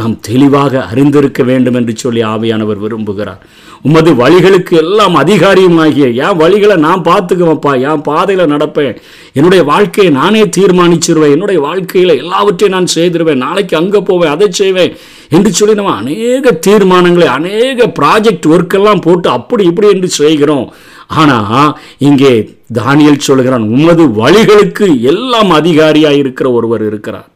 நாம் 0.00 0.14
தெளிவாக 0.28 0.82
அறிந்திருக்க 0.90 1.42
வேண்டும் 1.50 1.76
என்று 1.80 1.92
சொல்லி 2.02 2.22
ஆவியானவர் 2.32 2.82
விரும்புகிறார். 2.84 3.42
உமது 3.88 4.10
வழிகளுக்கு 4.20 4.74
எல்லாம் 4.82 5.14
அதிகாரியமாகிய 5.22 6.06
என் 6.26 6.38
வழிகளை 6.42 6.76
நான் 6.86 7.02
பார்த்துக்குவேன்ப்பா 7.08 7.72
என் 7.88 8.04
பாதையில் 8.08 8.52
நடப்பேன். 8.52 8.94
என்னுடைய 9.38 9.62
வாழ்க்கையை 9.72 10.12
நானே 10.20 10.42
தீர்மானிச்சிருவேன். 10.58 11.34
என்னுடைய 11.36 11.60
வாழ்க்கையில் 11.68 12.18
எல்லாவற்றையும் 12.22 12.76
நான் 12.76 12.94
செய்திருவேன். 12.96 13.44
நாளைக்கு 13.46 13.76
அங்கே 13.82 14.02
போவேன் 14.10 14.34
அதை 14.34 14.48
செய்வேன் 14.60 14.94
என்று 15.36 15.52
சொல்லி 15.58 15.74
நம்ம 15.80 15.94
அநேக 16.02 16.58
தீர்மானங்களை 16.66 17.28
அநேக 17.38 17.86
ப்ராஜெக்ட் 18.00 18.50
ஒர்க்கெல்லாம் 18.54 19.04
போட்டு 19.08 19.28
அப்படி 19.28 19.64
இப்படி 19.72 19.88
என்று 19.96 20.10
செய்கிறோம். 20.20 20.66
ஆனால் 21.06 21.78
இங்கே 21.98 22.32
தானியல் 22.78 23.24
சொல்கிறான் 23.28 23.64
உமது 23.76 24.04
வழிகளுக்கு 24.22 24.86
எல்லாம் 25.12 25.50
அதிகாரியாக 25.50 26.20
இருக்கிற 26.22 26.50
ஒருவர் 26.50 26.84
இருக்கிறார். 26.86 27.30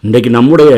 இன்றைக்கு 0.00 0.30
நம்முடைய 0.30 0.72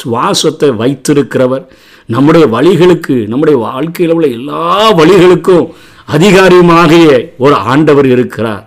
சுவாசத்தை 0.00 0.68
வைத்திருக்கிறவர் 0.82 1.64
நம்முடைய 2.06 2.46
வழிகளுக்கு 2.46 3.14
நம்முடைய 3.28 3.58
வாழ்க்கையில் 3.58 4.14
உள்ள 4.14 4.28
எல்லா 4.38 4.92
வழிகளுக்கும் 5.00 5.66
அதிகாரியுமாகிய 6.12 7.08
ஒரு 7.38 7.54
ஆண்டவர் 7.54 8.06
இருக்கிறார். 8.06 8.64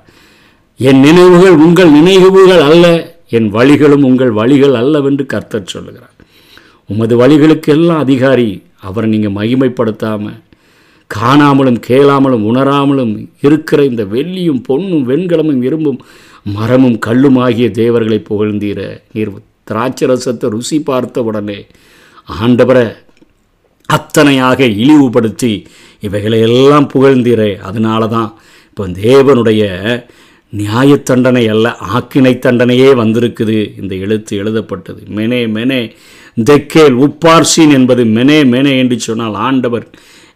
என் 0.76 1.00
நினைவுகள் 1.00 1.56
உங்கள் 1.66 1.90
நினைவுகள் 1.90 2.64
அல்ல 2.70 2.86
என் 3.30 3.50
வழிகளும் 3.50 4.04
உங்கள் 4.04 4.32
வழிகள் 4.32 4.74
அல்லவென்று 4.74 5.26
கர்த்தர் 5.26 5.74
சொல்லுகிறார். 5.74 6.16
உமது 6.86 7.16
வழிகளுக்கு 7.22 7.70
எல்லாம் 7.76 8.04
அதிகாரி 8.06 8.50
அவரை 8.88 9.10
நீங்கள் 9.10 9.38
மகிமைப்படுத்தாமல் 9.38 10.42
காணாமலும் 11.12 11.80
கேளாமலும் 11.88 12.46
உணராமலும் 12.50 13.14
இருக்கிற 13.42 13.80
இந்த 13.86 14.04
வெள்ளியும் 14.06 14.62
பொன்னும் 14.68 15.08
வெண்கலமும் 15.10 15.62
இரும்பும் 15.62 16.00
மரமும் 16.56 16.98
கல்லும் 17.00 17.38
ஆகிய 17.46 17.68
தேவர்களை 17.72 18.20
புகழ்ந்தீர. 18.30 18.80
நீர் 19.14 19.32
திராட்சரசத்தை 19.70 20.50
ருசி 20.50 20.78
பார்த்த 20.80 21.24
உடனே 21.24 21.60
ஆண்டவரை 22.42 22.86
அத்தனையாக 23.90 24.60
இழிவுபடுத்தி 24.82 25.54
இவைகளை 26.00 26.40
எல்லாம் 26.40 26.88
புகழ்ந்தீரே. 26.94 27.52
அதனால 27.60 28.08
தான் 28.08 28.30
இப்போ 28.70 28.86
தேவனுடைய 28.88 29.64
நியாய 30.54 30.96
தண்டனை 31.10 31.44
அல்ல 31.54 31.68
ஆக்கினை 31.96 32.34
தண்டனையே 32.46 32.90
வந்திருக்குது. 33.02 33.58
இந்த 33.82 33.94
எழுத்து 33.96 34.34
எழுதப்பட்டது. 34.42 35.02
மெனே 35.18 35.42
மெனே 35.56 35.82
தெக்கேல் 36.50 36.96
உப்பார்சின் 37.06 37.74
என்பது 37.78 38.04
மெனே 38.18 38.40
மெனே 38.54 38.74
என்று 38.84 39.00
சொன்னால் 39.00 39.36
ஆண்டவர் 39.48 39.88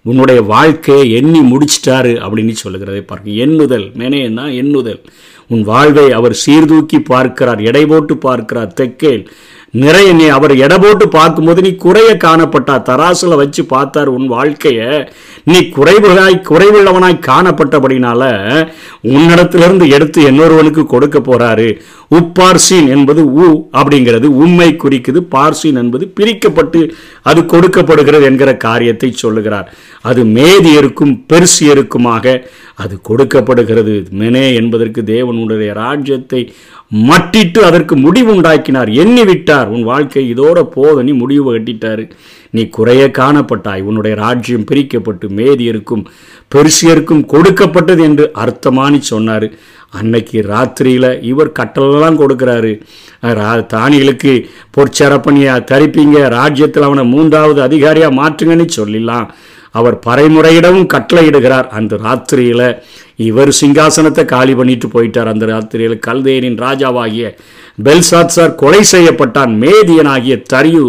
உன்னுடைய 0.10 0.40
வாழ்க்கையை 0.54 1.06
எண்ணி 1.20 1.42
முடிச்சிட்டாரு 1.52 2.14
அப்படின்னு 2.26 2.56
சொல்லுகிறதை 2.64 3.02
பார்க்க 3.02 3.40
எண்ணுதல் 3.46 3.88
மேனேன்னா 4.00 4.46
எண்ணுதல். 4.62 5.02
உன் 5.54 5.64
வாழ்வை 5.64 6.06
அவர் 6.12 6.34
சீர்தூக்கி 6.44 6.98
பார்க்கிறார் 7.12 7.62
எடை 7.62 7.84
போட்டு 7.86 8.14
பார்க்கிறார் 8.26 8.74
தெக்கேல் 8.82 9.24
நிறைய 9.72 10.14
நீ 10.14 10.28
அவர் 10.28 10.56
எடை 10.56 10.78
போட்டு 10.78 11.08
பார்க்கும்போது 11.08 11.62
நீ 11.62 11.76
குறைய 11.76 12.18
காணப்பட்டா 12.24 12.76
தராசுல 12.90 13.36
வச்சு 13.36 13.66
பார்த்தார் 13.66 14.08
உன் 14.08 14.28
வாழ்க்கையை. 14.28 15.10
நீ 15.44 15.60
குறைவுகளாய் 15.60 16.44
குறைவுள்ளவனாய் 16.50 17.24
காணப்பட்டபடினால 17.28 18.22
உன்னிடத்திலிருந்து 19.04 19.90
எடுத்து 19.90 20.22
இன்னொருவனுக்கு 20.32 20.86
கொடுக்க 20.86 21.20
போறாரு. 21.20 21.80
உப்பார்சீன் 22.12 22.88
என்பது 22.88 23.34
உ 23.34 23.68
அப்படிங்கிறது 23.72 24.24
உண்மை 24.24 24.76
குறிக்குது. 24.84 25.20
பார்சீன் 25.32 25.80
என்பது 25.84 26.12
பிரிக்கப்பட்டு 26.20 26.92
அது 27.22 27.46
கொடுக்கப்படுகிறது 27.46 28.24
என்கிற 28.24 28.58
காரியத்தை 28.58 29.12
சொல்லுகிறார். 29.12 29.74
அது 30.02 30.24
மேதியருக்கும் 30.24 31.20
பெருசியருக்குமாக 31.30 32.44
அது 32.76 33.02
கொடுக்கப்படுகிறது. 33.02 34.08
மெனே 34.20 34.54
என்பதற்கு 34.56 35.02
தேவனுடைய 35.02 35.74
ராஜ்யத்தை 35.74 36.54
மட்டிட்டு 36.96 37.58
அதற்கு 37.58 37.98
முடிவு 37.98 38.36
உண்டாக்கினார் 38.36 38.90
எண்ணி 38.90 39.24
விட்டார் 39.24 39.68
உன் 39.68 39.84
வாழ்க்கை 39.84 40.34
இதோட 40.34 40.64
போத 40.64 41.04
நீ 41.04 41.12
முடிவு 41.12 41.60
கட்டிட்டாரு. 41.60 42.12
நீ 42.50 42.66
குறைய 42.66 43.12
காணப்பட்டாய். 43.18 43.82
உன்னுடைய 43.82 44.16
ராஜ்யம் 44.16 44.64
பிரிக்கப்பட்டு 44.64 45.28
மேதியருக்கும் 45.28 46.06
பெருசியருக்கும் 46.56 47.26
கொடுக்கப்பட்டது 47.26 48.04
என்று 48.04 48.32
அர்த்தமானி 48.36 49.00
சொன்னார். 49.00 49.52
அன்னைக்கு 49.90 50.42
ராத்திரியில் 50.42 51.24
இவர் 51.24 51.52
கட்டளெல்லாம் 51.52 52.20
கொடுக்குறாரு. 52.20 52.82
ரா- 53.22 53.66
தானிகளுக்கு 53.74 54.46
பொற்சரப்பணியை 54.78 55.64
தரிப்பீங்க. 55.64 56.30
ராஜ்யத்தில் 56.30 56.84
அவனை 56.84 57.06
மூன்றாவது 57.06 57.62
அதிகாரியாக 57.62 58.16
மாற்றுங்கன்னு 58.16 58.68
சொல்லிடலாம். 58.78 59.30
அவர் 59.76 59.98
பறைமுறையிடவும் 60.06 60.90
கட்டளையிடுகிறார். 60.94 61.68
அந்த 61.78 62.00
ராத்திரியில் 62.06 62.68
இவர் 63.28 63.52
சிங்காசனத்தை 63.60 64.24
காலி 64.34 64.54
பண்ணிட்டு 64.60 64.88
போயிட்டார். 64.96 65.32
அந்த 65.34 65.46
ராத்திரியில் 65.54 66.04
கல்தேனின் 66.08 66.60
ராஜாவாகிய 66.66 67.32
பெல்சாத்சார் 67.88 68.60
கொலை 68.62 68.82
செய்யப்பட்டான். 68.94 69.54
மேதியனாகிய 69.64 70.38
தரியு 70.54 70.86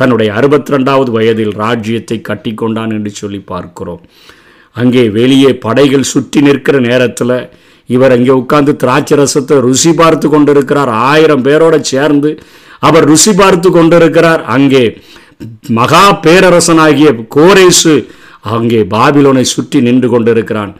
தன்னுடைய 0.00 0.30
அறுபத்தி 0.38 0.72
ரெண்டாவது 0.74 1.10
வயதில் 1.16 1.54
ராஜ்யத்தை 1.64 2.18
கட்டிக்கொண்டான் 2.28 2.94
என்று 2.96 3.10
சொல்லி 3.20 3.40
பார்க்கிறோம். 3.52 4.02
அங்கே 4.76 5.04
வெளியே 5.18 5.50
படைகள் 5.66 6.10
சுற்றி 6.12 6.40
நிற்கிற 6.46 6.76
நேரத்தில் 6.88 7.36
இவர் 7.88 8.14
அங்கே 8.16 8.32
உட்கார்ந்து 8.40 8.72
திராட்சை 8.82 9.16
ரசத்தை 9.20 9.56
ருசி 9.66 9.90
பார்த்து 10.00 10.26
கொண்டிருக்கிறார். 10.28 10.90
ஆயிரம் 11.10 11.44
பேரோட 11.46 11.76
சேர்ந்து 11.92 12.30
அவர் 12.88 13.06
ருசி 13.10 13.32
பார்த்து 13.40 13.68
கொண்டிருக்கிறார். 13.70 14.42
அங்கே 14.56 14.84
மகா 15.78 16.04
பேரரசனாகிய 16.24 17.08
கோரேசு 17.36 17.94
அங்கே 18.52 18.80
பாபிலோனை 18.94 19.44
சுற்றி 19.54 19.78
நின்று 19.80 20.08
கொண்டிருக்கிறான். 20.08 20.72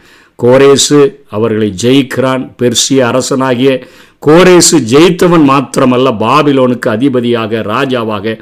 கோரேசு 0.43 0.99
அவர்களை 1.29 1.69
ஜெயிக்கிறான். 1.83 2.43
பெர்சிய 2.59 2.99
அரசனாகிய 3.09 3.71
கோரேசு 4.27 4.77
ஜெயித்தவன் 4.91 5.45
மாத்திரமல்ல 5.51 6.11
பாபிலோனுக்கு 6.23 6.87
அதிபதியாக 6.97 7.61
ராஜாவாக 7.73 8.35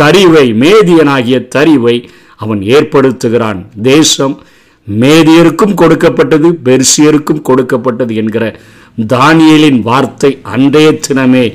தரிவை 0.00 0.46
மேதியனாகிய 0.62 1.36
தரிவை 1.54 1.96
அவன் 2.36 2.60
ஏற்படுத்துகிறான். 2.76 3.60
தேசம் 3.82 4.34
மேதியருக்கும் 4.88 5.74
கொடுக்கப்பட்டது 5.74 6.48
பெர்சியருக்கும் 6.66 7.42
கொடுக்கப்பட்டது 7.42 8.14
என்கிற 8.14 8.44
தானியலின் 9.14 9.80
வார்த்தை 9.88 10.30
அன்றைய 10.54 10.90
தினமே 11.06 11.46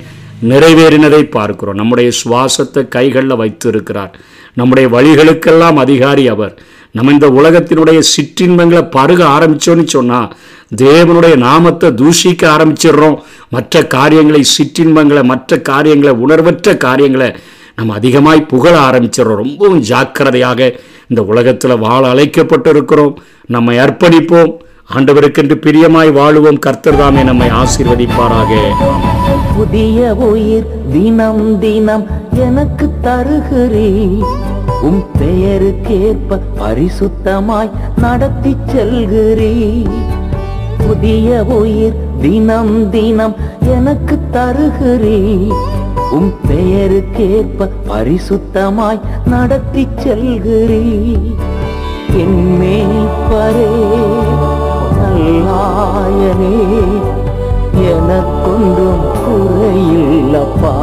நிறைவேறினதை 0.49 1.23
பார்க்கிறோம். 1.37 1.75
நம்முடைய 1.75 2.09
சுவாசத்தை 2.21 2.83
கைகளில் 2.87 3.39
வைத்திருக்கிறார். 3.41 4.13
நம்முடைய 4.59 4.87
வழிகளுக்கெல்லாம் 4.95 5.77
அதிகாரி 5.85 6.27
அவர். 6.27 6.53
நம்ம 6.91 7.11
இந்த 7.11 7.29
உலகத்தினுடைய 7.29 7.99
சிற்றின்பங்களை 7.99 8.83
பருக 8.83 9.25
ஆரம்பிச்சோன்னு 9.25 9.85
சொன்னால் 9.85 10.33
தேவனுடைய 10.81 11.35
நாமத்தை 11.35 11.89
தூஷிக்க 11.89 12.41
ஆரம்பிச்சிடுறோம். 12.41 13.17
மற்ற 13.49 13.87
காரியங்களை 13.87 14.43
சிற்றின்பங்களை 14.43 15.23
மற்ற 15.23 15.61
காரியங்களை 15.61 16.15
உணர்வற்ற 16.15 16.77
காரியங்களை 16.77 17.35
நம்ம 17.75 17.93
அதிகமாய் 17.93 18.45
புகழ 18.45 18.79
ஆரம்பிச்சிடறோம். 18.79 19.41
ரொம்பவும் 19.43 19.79
ஜாக்கிரதையாக 19.79 20.79
இந்த 21.07 21.23
உலகத்தில் 21.23 21.77
வாழ 21.77 22.13
அழைக்கப்பட்டிருக்கிறோம். 22.13 23.13
நம்மை 23.45 23.77
அர்ப்பணிப்போம். 23.77 24.53
ஆண்டவருக்கென்று 24.95 25.55
பிரியமாய் 25.65 26.11
வாழுவோம். 26.19 26.59
கர்த்தர் 26.59 26.97
தாமே 26.97 27.23
நம்மை 27.23 27.47
ஆசீர்வதிப்பாராக. 27.49 28.55
புதிய 29.55 30.13
உயிர் 30.13 30.67
தினம் 30.91 31.59
தினம் 31.59 32.07
எனக்கு 32.35 32.89
தருகிறேன் 33.01 34.23
உம் 34.79 35.03
பெயருக்கேற்ப 35.19 36.39
பரிசுத்தமாய் 36.59 37.69
நடத்தி 37.97 38.57
செல்கிறீ. 38.67 39.85
புதிய 40.87 41.43
உயிர் 41.43 41.95
தினம் 42.21 42.89
தினம் 42.89 43.35
எனக்கு 43.59 44.19
தருகிறீ. 44.33 45.51
உம் 46.11 46.33
பெயருக்கேற்ப 46.47 47.69
பரிசுத்தமாய் 47.89 48.99
நடத்தி 49.25 49.87
செல்கிறீ. 50.03 51.17
என் 52.17 52.41
மேய்ப்பரே 52.61 53.69
நல்லாயனே 54.97 56.55
எனக்கொன்றும் 57.91 59.05
குறையில்லப்பா. 59.21 60.75